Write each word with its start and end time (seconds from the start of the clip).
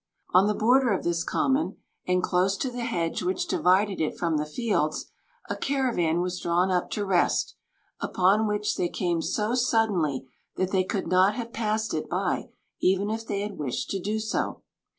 On 0.31 0.47
the 0.47 0.55
border 0.55 0.93
of 0.93 1.03
this 1.03 1.23
common, 1.23 1.77
and 2.07 2.23
close 2.23 2.57
to 2.57 2.71
the 2.71 2.81
hedge 2.85 3.21
which 3.21 3.45
divided 3.47 4.01
it 4.01 4.17
from 4.17 4.37
the 4.37 4.47
fields, 4.47 5.11
a 5.47 5.55
caravan 5.55 6.21
was 6.21 6.39
drawn 6.39 6.71
up 6.71 6.89
to 6.89 7.05
rest, 7.05 7.53
upon 7.99 8.47
which 8.47 8.77
they 8.77 8.89
came 8.89 9.21
so 9.21 9.53
suddenly 9.53 10.27
that 10.55 10.71
they 10.71 10.83
could 10.83 11.05
not 11.05 11.35
have 11.35 11.53
passed 11.53 11.93
it 11.93 12.09
by 12.09 12.49
even 12.81 13.11
if 13.11 13.27
they 13.27 13.41
had 13.41 13.59
wished 13.59 13.91
to 13.91 13.99
do 14.01 14.19
so. 14.19 14.63